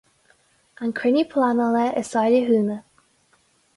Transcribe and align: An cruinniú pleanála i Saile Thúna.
An 0.85 0.93
cruinniú 1.01 1.27
pleanála 1.33 1.85
i 2.01 2.05
Saile 2.11 2.41
Thúna. 2.49 2.79